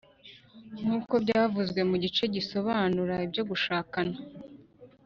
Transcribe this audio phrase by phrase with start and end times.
[0.81, 4.17] nkuko byavuzwe mu gice gisobanura ibyo gushakana;